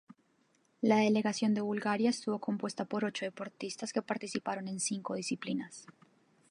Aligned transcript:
La 0.81 0.95
delegación 0.95 1.53
de 1.53 1.61
Bulgaria 1.61 2.09
estuvo 2.09 2.39
compuesta 2.39 2.85
por 2.85 3.05
ocho 3.05 3.23
deportistas 3.25 3.93
que 3.93 4.01
participaron 4.01 4.67
en 4.67 4.79
cinco 4.79 5.13
disciplinas. 5.13 5.85